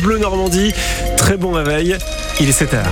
[0.00, 0.72] Bleu Normandie.
[1.16, 1.96] Très bon réveil,
[2.40, 2.82] il est 7h.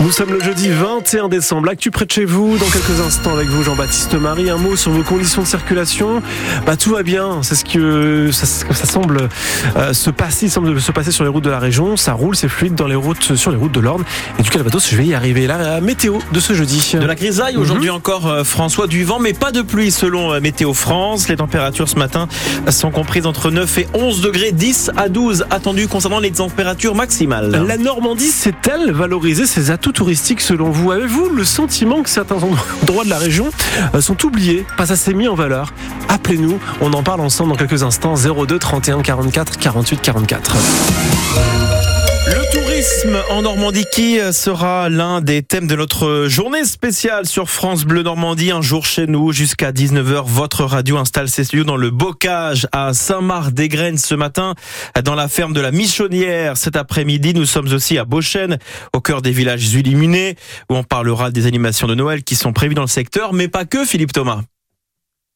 [0.00, 1.68] Nous sommes le jeudi 21 décembre.
[1.70, 2.56] Actu près de chez vous.
[2.58, 4.50] Dans quelques instants avec vous, Jean-Baptiste Marie.
[4.50, 6.22] Un mot sur vos conditions de circulation.
[6.66, 7.40] Bah, tout va bien.
[7.42, 9.28] C'est ce que ça, ça semble
[9.76, 10.46] euh, se passer.
[10.46, 11.96] Il semble se passer sur les routes de la région.
[11.96, 14.04] Ça roule, c'est fluide dans les routes, sur les routes de l'Orne.
[14.38, 15.46] Et du Calvados, je vais y arriver.
[15.46, 16.92] La météo de ce jeudi.
[16.94, 20.40] De la grisaille aujourd'hui encore, euh, François, du vent, mais pas de pluie selon euh,
[20.40, 21.28] Météo France.
[21.28, 22.28] Les températures ce matin
[22.70, 27.64] sont comprises entre 9 et 11 degrés, 10 à 12 attendus concernant les températures maximales.
[27.66, 32.36] La Normandie sait-elle valoriser atouts touristique selon vous Avez-vous le sentiment que certains
[32.82, 33.50] endroits de la région
[33.94, 35.72] euh, sont oubliés, pas assez mis en valeur?
[36.08, 38.14] Appelez-nous, on en parle ensemble dans quelques instants.
[38.14, 41.67] 02 31 44 48 44.
[42.30, 47.84] Le tourisme en Normandie qui sera l'un des thèmes de notre journée spéciale sur France
[47.84, 48.50] Bleu Normandie.
[48.50, 50.24] Un jour chez nous jusqu'à 19h.
[50.26, 54.54] Votre radio installe ses studios dans le Bocage à Saint-Marc-des-Graines ce matin
[55.02, 56.56] dans la ferme de la Michonnière.
[56.56, 58.58] Cet après-midi, nous sommes aussi à Beauchêne
[58.92, 60.36] au cœur des villages illuminés
[60.70, 63.64] où on parlera des animations de Noël qui sont prévues dans le secteur, mais pas
[63.64, 64.42] que Philippe Thomas.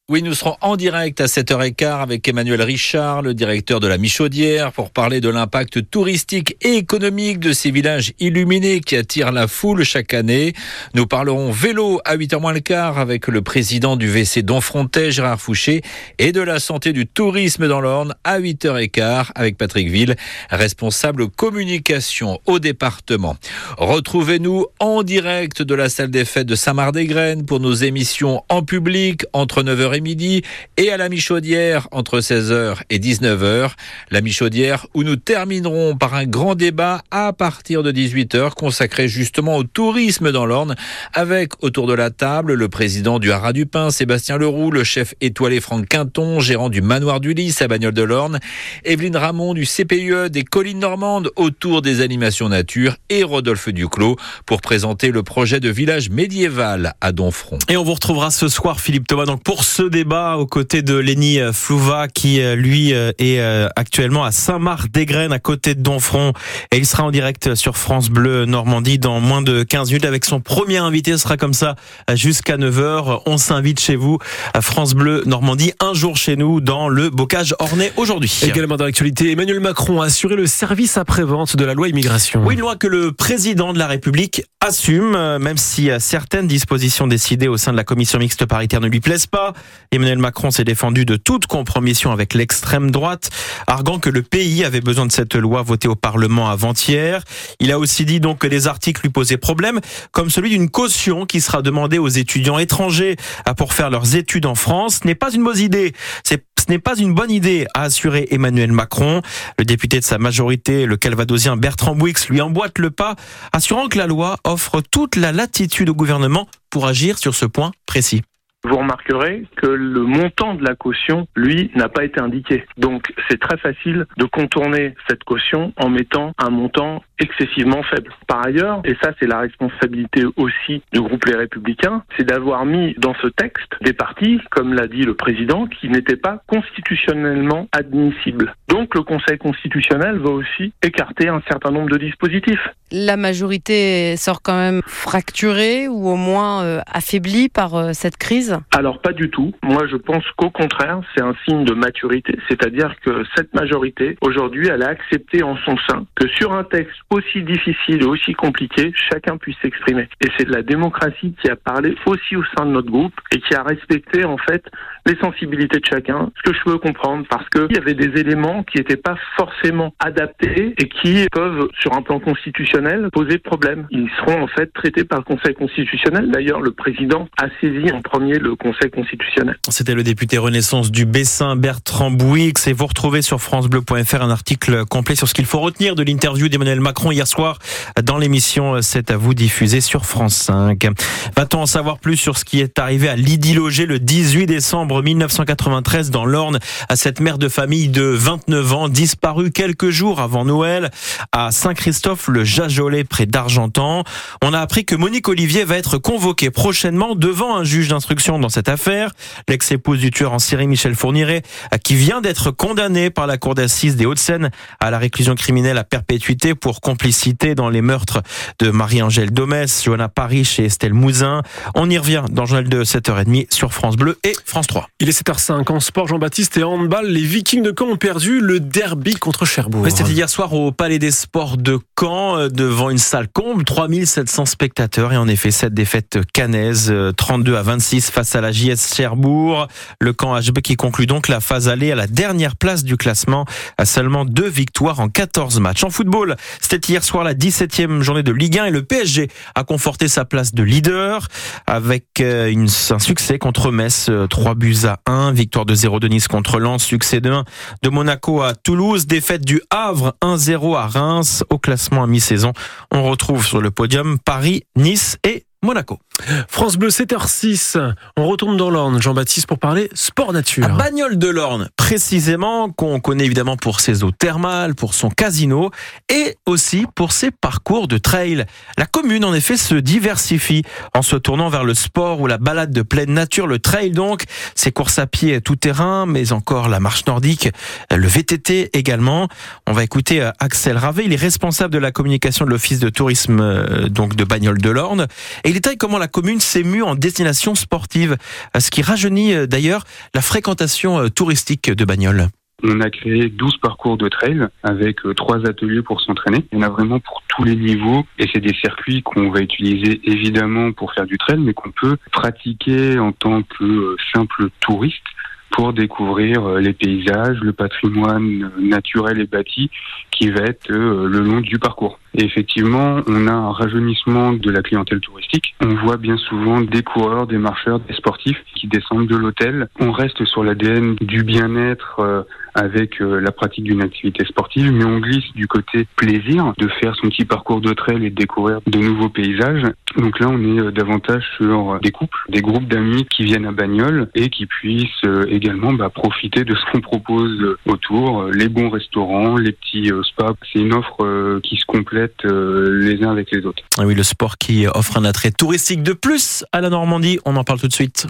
[0.09, 4.73] Oui, nous serons en direct à 7h15 avec Emmanuel Richard, le directeur de la Michaudière,
[4.73, 9.85] pour parler de l'impact touristique et économique de ces villages illuminés qui attirent la foule
[9.85, 10.51] chaque année.
[10.93, 15.39] Nous parlerons vélo à 8h moins le quart avec le président du VC Donfrontais, Gérard
[15.39, 15.81] Fouché,
[16.19, 20.17] et de la santé du tourisme dans l'Orne à 8h15 avec Patrick Ville,
[20.49, 23.37] responsable communication au département.
[23.77, 29.23] Retrouvez-nous en direct de la salle des fêtes de Saint-Marc-des-Graines pour nos émissions en public
[29.31, 30.43] entre 9h et midi
[30.77, 33.71] et à la Michaudière entre 16h et 19h.
[34.11, 39.57] La Michaudière où nous terminerons par un grand débat à partir de 18h consacré justement
[39.57, 40.75] au tourisme dans l'Orne
[41.13, 45.15] avec autour de la table le président du Haras du Pin, Sébastien Leroux, le chef
[45.21, 48.39] étoilé Franck Quinton, gérant du Manoir du Lys à Bagnole de l'Orne,
[48.83, 54.61] Evelyne Ramon du CPUE des Collines Normandes autour des animations nature et Rodolphe Duclos pour
[54.61, 57.59] présenter le projet de village médiéval à Donfront.
[57.69, 60.95] Et on vous retrouvera ce soir Philippe Thomas donc pour ce débat aux côtés de
[60.95, 63.39] Lenny Flouva qui lui est
[63.75, 66.33] actuellement à Saint-Marc-des-Graines à côté de Donfront
[66.71, 70.25] et il sera en direct sur France Bleu Normandie dans moins de 15 minutes avec
[70.25, 71.11] son premier invité.
[71.13, 71.75] Ce sera comme ça
[72.13, 73.21] jusqu'à 9h.
[73.25, 74.17] On s'invite chez vous
[74.53, 78.39] à France Bleu Normandie un jour chez nous dans le bocage ornais aujourd'hui.
[78.43, 82.43] Également dans l'actualité, Emmanuel Macron a assuré le service après-vente de la loi immigration.
[82.45, 87.47] Oui, une loi que le président de la République assume, même si certaines dispositions décidées
[87.47, 89.53] au sein de la commission mixte paritaire ne lui plaisent pas.
[89.91, 93.29] Emmanuel Macron s'est défendu de toute compromission avec l'extrême droite,
[93.67, 97.23] arguant que le pays avait besoin de cette loi votée au Parlement avant-hier.
[97.59, 99.79] Il a aussi dit donc que les articles lui posaient problème,
[100.11, 103.17] comme celui d'une caution qui sera demandée aux étudiants étrangers
[103.57, 104.99] pour faire leurs études en France.
[105.03, 105.93] Ce n'est pas une idée.
[106.23, 106.35] ce
[106.69, 109.21] n'est pas une bonne idée, a assuré Emmanuel Macron.
[109.59, 113.15] Le député de sa majorité, le calvadosien Bertrand Bouix, lui emboîte le pas,
[113.51, 117.71] assurant que la loi offre toute la latitude au gouvernement pour agir sur ce point
[117.85, 118.23] précis
[118.63, 122.65] vous remarquerez que le montant de la caution, lui, n'a pas été indiqué.
[122.77, 128.11] Donc c'est très facile de contourner cette caution en mettant un montant excessivement faible.
[128.27, 132.93] Par ailleurs, et ça c'est la responsabilité aussi du groupe Les Républicains, c'est d'avoir mis
[132.97, 138.53] dans ce texte des parties, comme l'a dit le président, qui n'étaient pas constitutionnellement admissibles.
[138.67, 142.67] Donc le Conseil constitutionnel va aussi écarter un certain nombre de dispositifs.
[142.91, 148.57] La majorité sort quand même fracturée ou au moins euh, affaiblie par euh, cette crise?
[148.75, 149.53] Alors pas du tout.
[149.63, 152.37] Moi je pense qu'au contraire, c'est un signe de maturité.
[152.49, 156.97] C'est-à-dire que cette majorité, aujourd'hui, elle a accepté en son sein que sur un texte
[157.13, 160.07] aussi difficile et aussi compliqué, chacun puisse s'exprimer.
[160.21, 163.53] Et c'est la démocratie qui a parlé aussi au sein de notre groupe et qui
[163.55, 164.63] a respecté en fait
[165.05, 168.63] les sensibilités de chacun, ce que je peux comprendre parce qu'il y avait des éléments
[168.63, 173.87] qui n'étaient pas forcément adaptés et qui peuvent, sur un plan constitutionnel, poser problème.
[173.91, 176.31] Ils seront en fait traités par le Conseil constitutionnel.
[176.31, 179.57] D'ailleurs, le président a saisi en premier le Conseil constitutionnel.
[179.69, 184.85] C'était le député Renaissance du Bessin, Bertrand Bouix, et vous retrouvez sur francebleu.fr un article
[184.85, 187.59] complet sur ce qu'il faut retenir de l'interview d'Emmanuel Macron hier soir
[188.01, 190.87] dans l'émission C'est à vous diffusée sur France 5.
[191.35, 194.92] Va-t-on en savoir plus sur ce qui est arrivé à Lydie Loger le 18 décembre
[195.01, 196.59] 1993 dans l'Orne
[196.89, 200.91] à cette mère de famille de 29 ans disparue quelques jours avant Noël
[201.31, 204.03] à Saint-Christophe le Jajolais près d'Argentan.
[204.43, 208.49] On a appris que Monique Olivier va être convoquée prochainement devant un juge d'instruction dans
[208.49, 209.11] cette affaire.
[209.47, 211.43] L'ex-épouse du tueur en série Michel Fourniret
[211.83, 215.83] qui vient d'être condamné par la cour d'assises des Hauts-de-Seine à la réclusion criminelle à
[215.83, 218.21] perpétuité pour complicité dans les meurtres
[218.59, 221.41] de Marie-Angèle Domès, Johanna Paris et Estelle Mouzin.
[221.75, 224.82] On y revient dans le journal de 7h30 sur France Bleu et France 3.
[224.99, 227.07] Il est 7h05 en sport Jean-Baptiste et handball.
[227.07, 229.85] Les Vikings de Caen ont perdu le derby contre Cherbourg.
[229.89, 234.45] C'était hier soir au Palais des Sports de Caen euh, devant une salle comble, 3700
[234.45, 239.67] spectateurs et en effet cette défaite canaise 32 à 26 face à la JS Cherbourg.
[239.99, 243.45] Le camp HB qui conclut donc la phase allée à la dernière place du classement
[243.77, 245.83] à seulement deux victoires en 14 matchs.
[245.83, 249.63] En football, c'était hier soir la 17e journée de Ligue 1 et le PSG a
[249.63, 251.27] conforté sa place de leader
[251.67, 252.53] avec euh,
[252.89, 256.83] un succès contre Metz, 3 euh, à 1, victoire de 0 de Nice contre Lens,
[256.83, 257.45] succès de 1
[257.81, 262.53] de Monaco à Toulouse, défaite du Havre 1-0 à Reims au classement à mi-saison.
[262.91, 265.99] On retrouve sur le podium Paris, Nice et Monaco.
[266.47, 270.65] France Bleu 7h06, on retourne dans l'Orne, Jean-Baptiste, pour parler sport nature.
[270.65, 275.71] À Bagnole de l'Orne, précisément, qu'on connaît évidemment pour ses eaux thermales, pour son casino
[276.09, 278.45] et aussi pour ses parcours de trail.
[278.77, 280.63] La commune, en effet, se diversifie
[280.93, 284.23] en se tournant vers le sport ou la balade de pleine nature, le trail donc,
[284.55, 287.49] ses courses à pied tout terrain, mais encore la marche nordique,
[287.89, 289.29] le VTT également.
[289.65, 292.89] On va écouter euh, Axel Ravé, il est responsable de la communication de l'office de
[292.89, 295.07] tourisme euh, donc de Bagnole de l'Orne
[295.43, 298.17] et il comment la commune s'est mue en destination sportive,
[298.57, 299.83] ce qui rajeunit euh, d'ailleurs
[300.15, 302.27] la fréquentation euh, touristique de Bagnoles.
[302.63, 306.45] On a créé 12 parcours de trail avec euh, trois ateliers pour s'entraîner.
[306.51, 309.41] Il y en a vraiment pour tous les niveaux et c'est des circuits qu'on va
[309.41, 315.03] utiliser évidemment pour faire du trail mais qu'on peut pratiquer en tant que simple touriste
[315.51, 319.69] pour découvrir les paysages, le patrimoine naturel et bâti
[320.09, 321.99] qui va être le long du parcours.
[322.15, 325.55] Et effectivement, on a un rajeunissement de la clientèle touristique.
[325.61, 329.67] On voit bien souvent des coureurs, des marcheurs, des sportifs qui descendent de l'hôtel.
[329.79, 332.23] On reste sur l'ADN du bien-être euh,
[332.53, 336.95] avec euh, la pratique d'une activité sportive, mais on glisse du côté plaisir de faire
[336.95, 339.63] son petit parcours de trail et de découvrir de nouveaux paysages.
[339.97, 343.51] Donc là, on est euh, davantage sur des couples, des groupes d'amis qui viennent à
[343.51, 344.89] Bagnoles et qui puissent
[345.27, 350.35] également bah, profiter de ce qu'on propose autour, les bons restaurants, les petits spas.
[350.51, 353.63] C'est une offre qui se complète euh, les uns avec les autres.
[353.77, 357.19] Ah oui, le sport qui offre un attrait touristique de plus à la Normandie.
[357.25, 358.07] On en parle tout de suite.